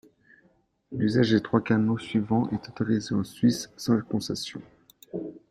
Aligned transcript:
L'usage 0.91 1.29
des 1.29 1.41
trois 1.41 1.61
canaux 1.61 1.99
suivants 1.99 2.49
est 2.49 2.67
autorisé 2.69 3.13
en 3.13 3.23
Suisse, 3.23 3.69
sans 3.77 4.01
concession. 4.01 4.59